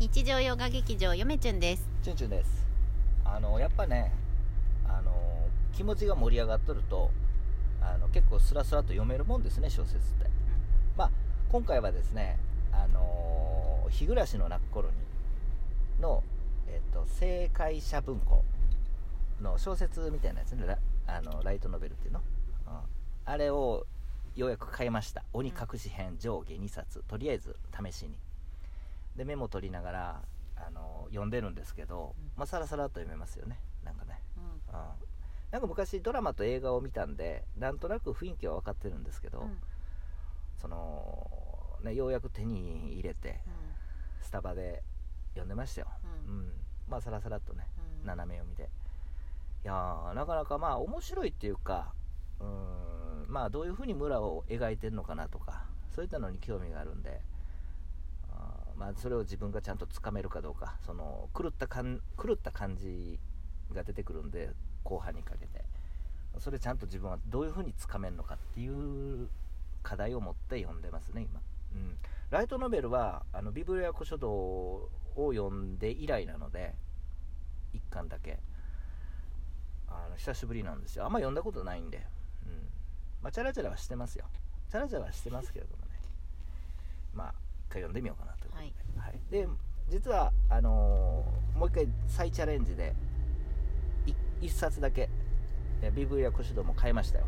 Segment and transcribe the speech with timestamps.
[0.00, 1.84] 日常ヨガ劇場よめちゅんです。
[2.04, 2.64] チュンチュンです。
[3.24, 4.12] あのやっぱね
[4.86, 5.12] あの
[5.72, 7.10] 気持ちが盛り上がっとると
[7.82, 10.30] あの結構スラスラと読めるもんですね小説って。
[10.96, 11.10] まあ
[11.50, 12.38] 今回はですね
[12.72, 14.94] あの日暮らしの泣く頃に
[16.00, 16.22] の、
[16.68, 18.44] えっと、正解者文庫
[19.42, 20.78] の小説みたいなやつねラ
[21.08, 22.22] あのライトノベルっていうの、
[22.68, 22.78] うん。
[23.24, 23.84] あれを
[24.36, 25.24] ようやく買いました。
[25.32, 27.02] 鬼隠し編上下2冊。
[27.08, 28.14] とりあえず試しに
[29.18, 30.22] でメモ取りながら
[30.56, 32.30] あの読んでるんですけど、うん。
[32.36, 33.60] まあさらさらっと読めますよね。
[33.84, 34.44] なんかね、うん。
[34.44, 34.86] うん、
[35.50, 39.58] なんか昔ドラマと映画を見たんでなんとなく雰囲気は分かってるんですけど、うん。
[40.56, 43.40] そのねようやく手に入れて
[44.20, 44.82] スタバで
[45.30, 45.88] 読んでましたよ、
[46.26, 46.38] ううん。
[46.48, 46.52] ん
[46.88, 47.66] まあさらさらっとね
[48.00, 48.06] うん。
[48.06, 48.70] 斜め読みで。
[49.64, 51.92] いやーなかなかまあ面白いっていうか
[52.40, 52.98] うーん。
[53.28, 57.20] まあどういうふうに村を描いてるのかなとかそういったのに興味があるんで
[58.78, 63.18] まあそれを自分がちゃんとつかめるかどうかその狂ったかん狂った感じ
[63.74, 64.50] が出てくるんで
[64.84, 65.64] 後半にかけて。
[66.38, 69.28] それちゃんと自分はどういうふうにつかめるのかっていう
[69.82, 71.40] 課題を持って読んでますね今、
[71.74, 71.96] うん、
[72.30, 76.74] ライトノベルはあのビブリア古書道を読んで以来なので
[77.72, 78.38] 一巻だけ。
[79.90, 81.04] あの久しぶりなんですよ。
[81.06, 82.06] あんま読んだことないんで、
[82.46, 82.68] うん。
[83.22, 84.26] まあ、チャラチャラはしてますよ。
[84.70, 85.87] チャラチャラはしてますけれどもね。
[87.68, 88.62] 回読んでみようかなということ
[89.30, 89.48] で,、はい。
[89.48, 89.48] で
[89.88, 92.94] 実はあのーもう一回再チャレンジで
[94.06, 95.08] い一冊だけ
[95.82, 97.26] えビブリア古書道も買いましたよ。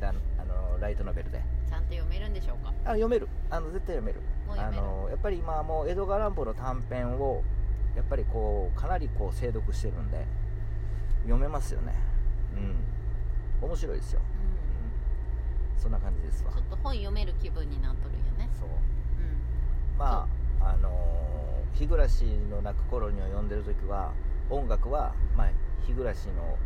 [0.00, 0.12] だあ
[0.44, 1.42] のーライトノベルで。
[1.68, 2.72] ちゃんと読めるんでしょうか？
[2.84, 3.28] あ読める。
[3.50, 4.20] あの絶対読める。
[4.46, 4.82] もう読める。
[4.82, 7.42] あのやっぱり今もう江戸川乱歩の短編を
[7.96, 10.24] やっぱりこうかなりこう精読してるんで
[11.22, 11.94] 読めますよね。
[13.62, 13.66] うん。
[13.68, 15.76] 面白いですよ、うん。
[15.76, 16.52] うん、そんな感じですわ。
[16.52, 18.48] ちょっと本読める気分になっとるよね。
[18.60, 18.68] そう。
[18.68, 18.76] うん
[19.98, 20.28] ま
[20.60, 21.26] ああのー
[21.76, 24.12] 日暮らしの泣く頃にを読んでる時は
[24.48, 25.50] 音楽は、まあ、
[25.86, 26.56] 日暮らしの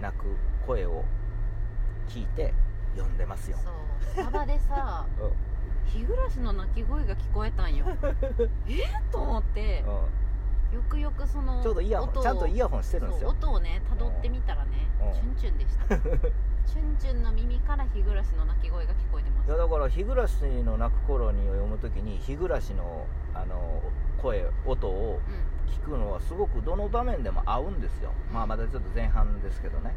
[0.00, 0.24] 泣く
[0.66, 1.04] 声を
[2.08, 2.52] 聞いて
[2.96, 3.58] 読んでますよ。
[3.62, 3.72] そう。
[4.12, 5.32] スタバでさ うん。
[5.88, 7.86] 日暮らしの鳴き声が聞こえたんよ。
[8.68, 8.82] え？
[8.82, 9.84] っと思って。
[9.86, 10.21] う
[10.72, 13.28] よくよくそのんちょうどイヤホンちゃんとイヤホンしてるんですよ。
[13.30, 15.14] 音をね辿ってみたらねうん。
[15.14, 15.84] チュンチュンでした。
[16.64, 19.48] チュンチュンの耳から日暮らしの鳴き声が聞こえてます。
[19.48, 23.82] いやだから日暮らしの泣く頃にを読むときに日暮らしのあの
[24.20, 25.62] 声音をうん。
[25.72, 28.12] 聞くのはすごくどの場面でも合うんですよ。
[28.30, 29.94] まあまだちょっと前半ですけどね。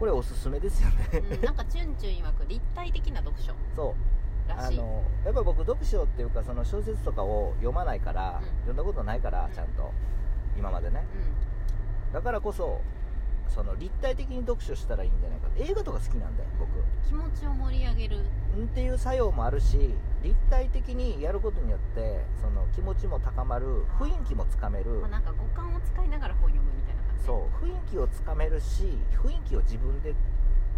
[0.00, 3.52] これおすすめですよね、うん、うん、なんかチュンチュン曰く立体的な読書。
[3.76, 3.94] そう
[4.58, 8.46] あのやっぱり僕読書っていうかその小説とかを読まないから、うん。
[8.60, 9.92] 読んだことないからうんちゃんと、
[10.56, 11.04] 今までね。
[12.10, 12.80] うだからこそ
[13.48, 16.70] その立体的に読書したらいいんじゃないか映画とか好きなんで僕。
[16.70, 18.18] ん気持ちを盛り上げる。
[18.18, 24.90] んっていう作用もあるし立体的にやることによってその気持ちも高まる雰囲気もつかめる。
[25.00, 27.24] まあ、なんか五感を使いながら本読むみたいな感じ。
[27.24, 30.14] そう雰囲気をつかめるし雰囲気を自分で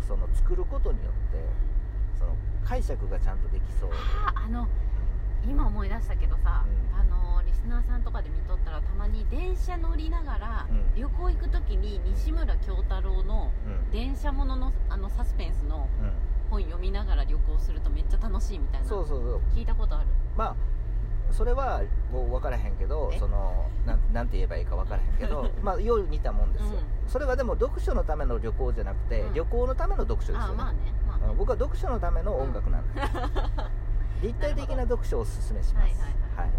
[0.07, 1.39] その作ることによって
[2.19, 3.91] その解釈がちゃんとできそう。
[3.93, 4.69] あああの
[5.45, 6.99] 今思い出したけどさ、うん。
[6.99, 10.95] あのリスナーさんとかで見とったらたまに電車乗りながら、うん。
[10.95, 13.91] 旅行行く時に西村京太郎のうん。
[13.91, 16.13] 電車もののあのサスペンスのうん。
[16.51, 18.87] 本読みながら旅行するとめっちゃ楽しいみたいな。
[18.87, 19.41] そうそうそう。
[19.57, 20.07] 聞いたことある？
[20.37, 20.57] まあ
[21.33, 21.81] それは
[22.13, 23.19] もう分からへんけどえ？
[23.19, 29.35] そのなんなんて言えばいいか分からへんけど まあよう似たもんですよ、うそれはでも読書のための旅行じゃなくて、うん。
[29.35, 30.45] 旅行のための読書ですよね。
[30.45, 30.79] ああまあね
[31.37, 33.01] 僕は読書のための音楽なんで、
[34.23, 36.01] 立体的な読書をおすすめします。
[36.03, 36.51] はいはい。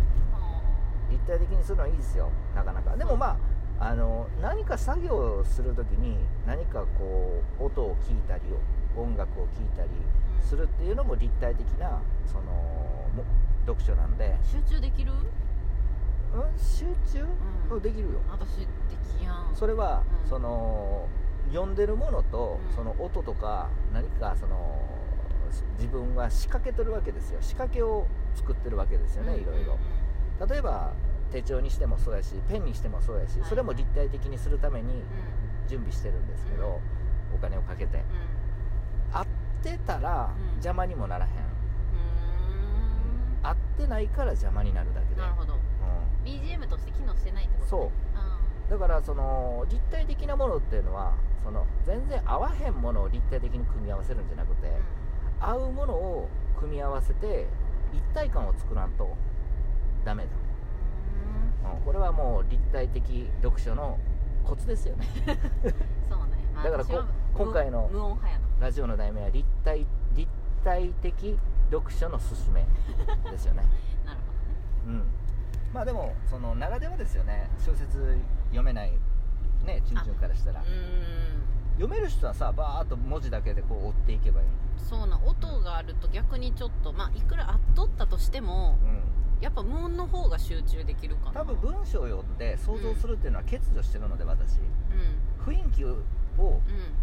[1.11, 2.29] 立体的にするのはいいですよ。
[2.55, 2.95] なかなか。
[2.95, 3.37] でもま
[3.79, 8.41] ああの何か作業をするときに何かこう音を聞いたり
[8.95, 9.89] 音楽を聞いたり
[10.35, 10.41] うん。
[10.41, 12.43] するっていうのも立体的なその
[13.15, 13.23] も
[13.65, 15.11] 読書なんで、集中できる？
[15.13, 15.15] う
[16.37, 17.25] ん、集中、
[17.71, 18.19] うんできるよ。
[18.29, 18.65] 私で
[19.19, 19.51] きやん。
[19.55, 20.29] それは、うん。
[20.29, 21.07] その
[21.53, 22.75] 読んでるものと、うん。
[22.75, 24.81] その音とか何かその
[25.77, 27.37] 自分は仕掛けとるわけですよ。
[27.41, 29.77] 仕掛けを作ってるわけですよね、いろいろ。
[30.47, 30.93] 例えば
[31.31, 33.49] 手帳にしてもそうやしペンにしてもそうやしはい。
[33.49, 35.03] それも立体的にするために
[35.67, 36.81] 準備してるんですけど、
[37.33, 37.97] お金をかけて。
[37.97, 38.03] うん。
[39.17, 39.25] 合っ
[39.61, 40.49] てたらうん。
[40.53, 41.35] 邪魔にもならへん、う
[43.43, 45.53] 合ってないから邪魔になるだけで、なるほど。
[45.53, 45.57] う
[46.25, 47.91] BGM として機能してないってことそう
[48.69, 51.13] だからその立体的なものっていうのは
[51.43, 54.71] その全然合わへんものを立体的に組み合わせるんじゃなくて、
[55.39, 56.29] 合うものを
[56.59, 57.47] 組み合わせて
[57.91, 59.15] 一体感を作らんと
[60.05, 60.29] ダメだ、
[61.75, 63.99] うん、これはもう立体的読書の
[64.43, 65.07] コツですよね。
[66.09, 66.85] そうね、まあだから
[67.33, 68.17] 今回の
[68.59, 70.29] ラジオの題名は立体立
[70.63, 71.39] 体的
[71.71, 72.65] 読書のすすめ
[73.29, 73.63] ですよね。
[74.05, 74.19] なる
[74.85, 74.99] ほどね。
[74.99, 75.03] うん。
[75.73, 77.49] まあでもそのならではですよね。
[77.57, 78.17] 小説
[78.53, 78.91] 読めない
[79.65, 80.63] ねチュンチュンからしたら。
[81.75, 84.47] 読める人はさバーッと文字だけでこう追っていけばいい
[84.77, 89.01] そうな音があると逆にちょっとまあいくらあっとったとしてもうん。
[89.41, 91.41] やっぱ無音の方が集中できるかな。
[91.41, 94.59] 多分文章を読んで想像するっていうのは欠如してるので私。
[94.59, 95.53] うん。
[95.53, 96.03] 雰囲気をうん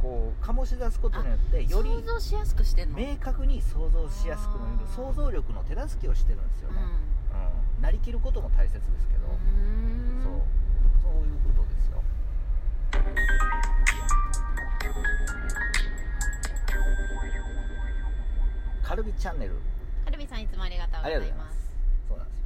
[0.03, 2.99] こう醸し出すことによってより想像しやすくしてんの？
[2.99, 4.59] 明確に想像しやすく
[4.97, 6.79] 想像力の手助けをしてるんですよね、
[7.31, 9.29] ううん、なりきることも大切ですけど、
[10.25, 10.33] そう
[11.03, 12.03] そういうことですよ。
[18.83, 19.55] カルビチャンネル。
[20.05, 21.57] カルビさんいつもありがとうございます。
[21.57, 21.71] す
[22.09, 22.39] そうなんです。
[22.39, 22.45] よ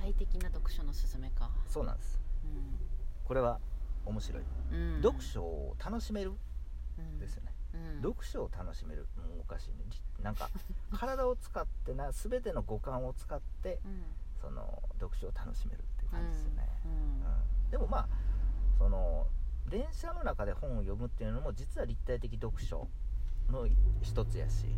[0.00, 1.50] 大的な読書のすすめか。
[1.68, 2.18] そうなんです。
[3.24, 3.60] これは
[4.06, 6.32] 面白い、うん、うん、読書を楽しめる？
[6.98, 7.18] うん。
[7.18, 8.02] ですよね、うん。
[8.02, 9.06] 読書を楽しめる？
[9.16, 9.84] もうおかしいね。
[9.90, 10.48] じなんか
[10.98, 14.02] 体を使ってな全ての五感を使ってうん。
[14.40, 16.92] その読書を楽しめるいう感じですよね、うん。
[16.92, 16.98] うん。
[17.70, 18.08] でもまあ
[18.78, 19.26] その
[19.70, 22.88] 電車の中で本を読むっていうのも実は立体的読書
[23.50, 23.66] の
[24.02, 24.68] 一つやし、う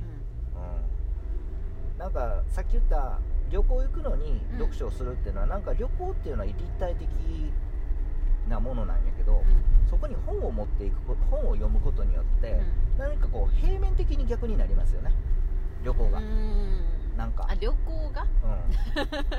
[1.97, 1.99] ん。
[1.99, 3.19] なんかさっき言った
[3.51, 4.59] 旅行行くのにうん。
[4.59, 7.09] 読書をするっていうのは、なんか旅行っていうのは立体的
[8.49, 9.45] なものなんやけど、うん。
[9.89, 10.97] そこに本を持っていく
[11.31, 12.63] 本を読むことによって、うん。
[12.99, 15.13] 何かこう平面的に逆になりますよね。
[15.85, 16.85] 旅行が、うん
[17.21, 17.45] なんか。
[17.47, 18.27] あ、旅行が？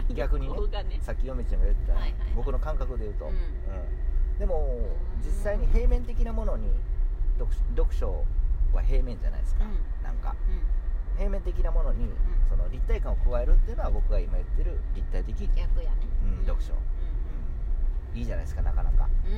[0.10, 0.56] うん、 逆にね。
[0.83, 1.00] ね。
[1.01, 2.12] さっき嫁ちゃんが言った、はいはい。
[2.12, 3.31] はい僕の感覚で言うと、うん。
[3.33, 4.38] うん。
[4.38, 4.78] でも
[5.25, 6.69] 実際に平面的なものに
[7.39, 8.25] 読書読書
[8.72, 10.04] は平面じゃないですか、うん。
[10.04, 10.36] なんか。
[10.48, 11.18] うん。
[11.18, 12.07] 平面的なものに、
[12.50, 15.98] その立体感を加えるっていうのは僕が今言ってる立体的、逆やね。
[16.38, 18.18] うん読書、ううん。
[18.18, 19.07] いいじゃないですかなかなか。
[19.07, 19.30] んう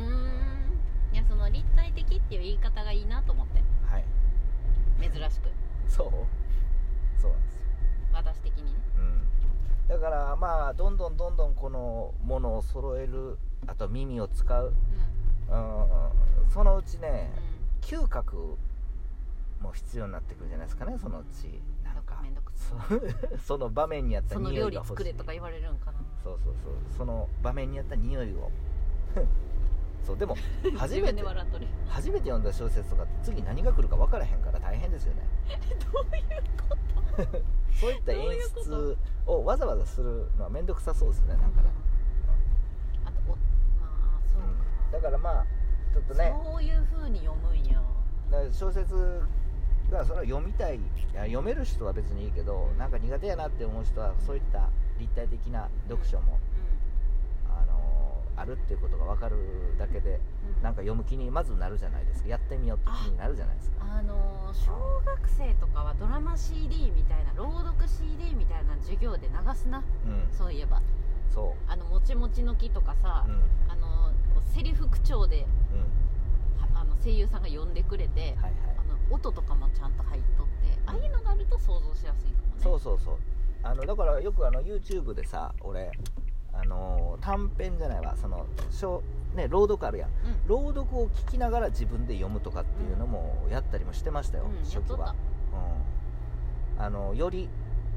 [1.14, 1.16] ん。
[1.16, 3.64] いやその立体的っていう言い方がいいなと思って。
[3.90, 4.06] はい。
[5.00, 5.50] 珍しく。
[5.88, 6.10] そう。
[7.22, 7.63] そうなんです
[9.88, 13.38] だからまあどんどんどんどんこのものを揃える
[13.68, 14.74] あと耳を使う、
[15.50, 17.32] うん、そのうちね
[17.82, 18.58] 嗅覚
[19.62, 21.62] も必要になってくるんじゃないですかねそのうち。
[21.84, 22.22] なんか。
[22.56, 22.76] そ
[23.46, 24.90] その場面にあったその料理匂いが欲しい。
[24.90, 26.00] 作れとか言われるんかな。
[26.24, 26.74] そうそうそう。
[26.98, 28.52] その場面にあった匂いを。
[30.06, 30.36] そうでも
[30.78, 31.24] 初めて
[31.88, 35.22] 初めて読んだ小説とかって次何が来るか分からへんから大変ですよね。
[35.94, 36.93] どういうこと？
[37.80, 38.32] そういった演
[38.66, 41.70] 出をわざわざするのは面倒くさそうですねなんかね、
[43.06, 43.38] あとおま
[43.82, 44.50] あそうか、う
[44.90, 45.46] んだからまあ
[45.94, 46.34] ちょっとね。
[46.44, 47.82] そういう風に読むんや。
[48.32, 49.22] だから小説
[49.92, 50.80] がそれは読みたいい
[51.14, 56.40] や読める人は別にいいけどなんか苦手やなって思う人はそういった立体的な読書も、あの
[58.36, 59.38] あるっていうことが分かる
[59.78, 62.30] だけでうん、うんなんか読む気にまずなるじゃないですか。
[62.30, 63.84] やってみようって気になるじゃないですか。
[63.84, 64.72] あのー小
[65.06, 69.84] 学生とかはドラマ CD みたいな朗読 CD みたいな授業で流すな。
[70.06, 70.28] うん。
[70.32, 70.82] そういえば。
[71.30, 73.42] そあのもちもちの木とかさう、うん。
[73.68, 74.14] あの
[74.46, 75.46] セリフ口調で
[76.76, 78.54] あの声優さんが読んでくれて、はいはい。
[78.78, 80.54] あの音とかもちゃんと入っとって
[80.86, 82.64] ああいうのがあると想像しやすいかもね。
[82.64, 83.16] そうそうそう。
[83.64, 85.92] あのだからよくあの YouTube でさ俺
[86.54, 89.04] あの短編じゃないわその小
[89.36, 90.10] ね朗読あるやん。
[90.10, 90.48] うん。
[90.48, 95.16] 朗読を聞きながら自分で読むとかっていうのもやったりもしてましたよ、うん初期は。
[96.78, 97.50] うん、あのより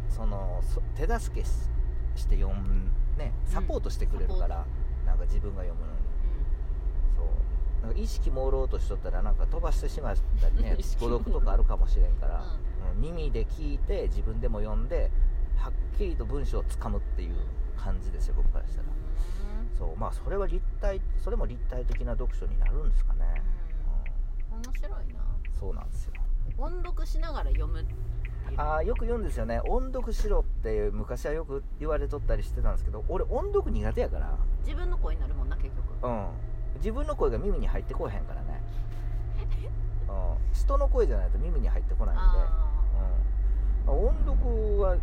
[0.08, 1.50] そのそ手助けし
[2.14, 4.64] して読むねサポートしてくれるから、
[5.04, 5.98] なんか自分が読むのに。
[7.16, 7.86] そう。
[7.86, 11.18] なんか意識朦朧としとったらなんか飛ばしてしまったりね 意識朦朧。
[11.18, 12.42] 誤読とかあるかもしれんから、う
[12.94, 15.10] うん耳で聞いて自分でも読んで
[15.56, 17.34] はっきりと文章をつかむっていう
[17.76, 18.88] 感じですよ僕からしたら。
[18.88, 19.76] うん。
[19.76, 23.42] そうまあそれは立体それも立体的な読書になるんですかね、
[24.52, 24.62] うん。
[24.62, 24.96] 面白いな。
[24.98, 26.12] うんそうなんですよ。
[26.58, 27.84] 音読しながら読む
[28.56, 29.60] あーよく言うんですよね。
[29.66, 34.36] 音読しろって昔はよく言われとったりしてたんですけど俺音読苦手やから。
[34.64, 36.06] 自分の声になるもんな結局。
[36.06, 36.28] うん。
[36.76, 38.60] 自分の声が耳に入ってこへんからね、
[40.08, 42.60] うん、人の声じゃないと耳に入ってこないんで、あ
[43.88, 44.96] うん、音読は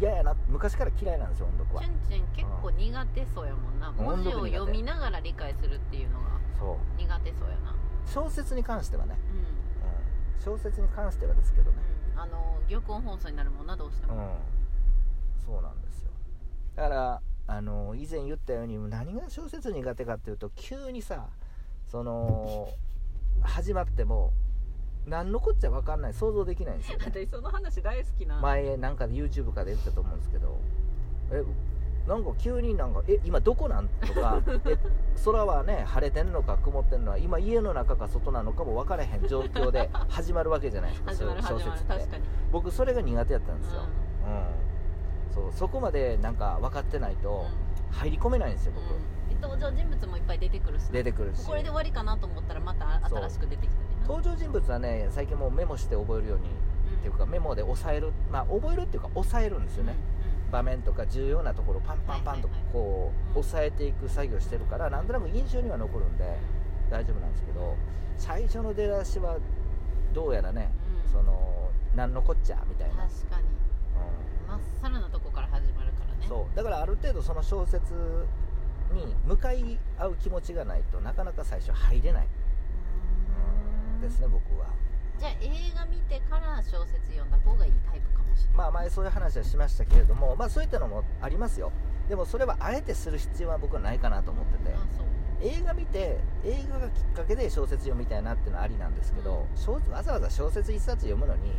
[0.00, 1.82] 嫌やな昔から嫌いなんですよ音読は。
[1.82, 3.88] あチュンチュン結構苦手そうやもんな。
[3.88, 3.96] うん。
[3.96, 6.26] 文字を音読みながら理解するっていうのが
[6.58, 7.30] そう苦手。
[7.32, 7.74] そうやな。
[8.06, 9.38] 小説に関してはね、うん。
[9.38, 9.44] うん、
[10.38, 11.76] 小説に関してはですけどね。
[12.14, 12.20] うん。
[12.20, 14.16] あの玉音放送になるもんなどうしてうん。
[14.16, 14.38] も、
[15.44, 16.10] そうなんですよ。
[16.74, 21.28] だからあの以前言ったように何が小説苦手かっていうと急にさ
[21.86, 22.68] その
[23.40, 24.32] 始まっても
[25.06, 26.14] 何のこっちゃ分かんない。
[26.14, 27.04] 想像できないんですよね。
[27.06, 28.40] 私その話大好きな。
[28.40, 30.58] 前なんかで YouTube かで言ったと思うんですけど。
[31.30, 31.44] え
[32.06, 34.78] なんか急になんか「え今どこなん?」とか「え
[35.24, 42.20] 空はね晴れてんのか曇ってんのは今家の中か外なのかも分からへん状況で始まるわけじゃないですかそういう小説って。
[42.52, 45.34] 僕それが苦手やったんですよ、うん。
[45.34, 47.44] そうそこまでなんか分かってないと
[47.90, 49.28] う入り込めないんですよん僕、うん。
[49.28, 51.44] で登場人物もいっぱい出てくるし出てくるし。
[51.44, 59.94] これで終わりかなと思ったらまた新しく出てきたりな登場人物はね最近もうメモして覚えるように、っていうかメモで抑えるまあ覚えるっていうか抑えるんですよね、
[60.52, 66.24] 場面とか重要なところをパンパンパンとこううん抑えていく作業してるからなんとなく印象には残るんで
[66.90, 67.76] 大丈夫なんですけど
[68.16, 69.38] 最初の出だしは
[70.14, 70.70] どうやらね、
[71.04, 71.12] うん。
[71.12, 73.44] そのなんのこっちゃみたいな、確かに。
[74.46, 76.26] うまっさらなとこから始まるからね。
[76.26, 76.56] んそう。
[76.56, 77.92] だからある程度その小説
[78.94, 82.28] に向かい合う気持ちがないとなかなか最初入れない、
[84.08, 84.66] ですね僕は。
[85.18, 88.56] じゃあ映画見てから小説読んだ方がいいタイプかもしれない。
[88.56, 91.72] まあ前そういう話はしましたけれどもまあそういったのもありますよ。
[92.08, 94.74] でもそれはあえてする必要は僕はないかなと思ってて。
[95.42, 101.52] 映画見て映画がきっかけで小説読みたいなっていうのはありなんですけど、小わざわざ小説一冊読むのに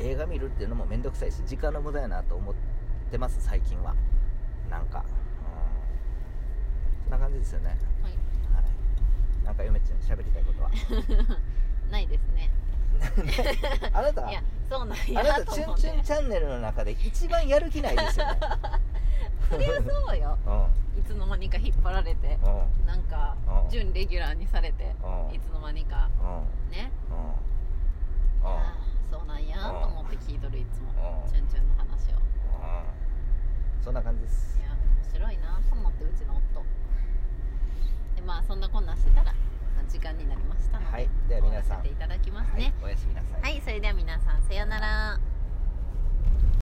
[0.00, 2.54] 映画見るっていうのも面倒くさいし時間の無駄やなと思っ
[3.10, 3.94] てます最近は。
[4.68, 5.04] なんか、うん、
[7.04, 7.76] そんな感じですよね。
[8.02, 8.12] はい。
[8.12, 9.44] はい。
[9.44, 10.70] なんか嫁ちゃん喋りたいことは
[11.90, 12.50] ないですね。
[13.92, 14.30] あなた？
[14.30, 18.38] いやそうなんあやなたチュンチュンチャンネルの中で一番やる気ないですよね。
[19.50, 20.38] そりゃそうよ。
[20.46, 20.50] う
[20.98, 21.00] ん。
[21.00, 22.86] いつの間にか引っ張られてうん。
[22.86, 23.70] なんかうん。
[23.70, 25.34] 準レギュラーにされてうん。
[25.34, 25.46] いつ